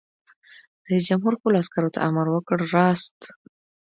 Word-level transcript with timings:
رئیس 0.87 1.03
جمهور 1.09 1.33
خپلو 1.37 1.59
عسکرو 1.63 1.93
ته 1.95 1.99
امر 2.07 2.27
وکړ؛ 2.31 2.59
راست! 2.75 3.17